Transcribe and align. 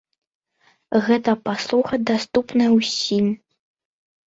Гэта 1.07 1.35
паслуга 1.51 1.95
даступная 2.13 2.69
ўсім? 2.79 3.25